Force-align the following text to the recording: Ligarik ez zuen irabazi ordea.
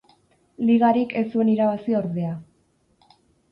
Ligarik 0.69 1.13
ez 1.19 1.23
zuen 1.35 1.53
irabazi 1.53 1.97
ordea. 2.01 2.35